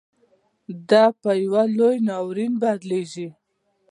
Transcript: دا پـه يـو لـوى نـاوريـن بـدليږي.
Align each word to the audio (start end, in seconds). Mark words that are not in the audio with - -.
دا 0.89 1.03
پـه 1.21 1.31
يـو 1.43 1.55
لـوى 1.75 1.95
نـاوريـن 2.07 2.53
بـدليږي. 2.61 3.27